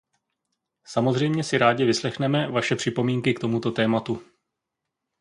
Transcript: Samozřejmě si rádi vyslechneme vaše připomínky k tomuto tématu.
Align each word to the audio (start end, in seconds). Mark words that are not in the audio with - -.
Samozřejmě 0.85 1.43
si 1.43 1.57
rádi 1.57 1.85
vyslechneme 1.85 2.47
vaše 2.51 2.75
připomínky 2.75 3.33
k 3.33 3.39
tomuto 3.39 3.71
tématu. 3.71 4.21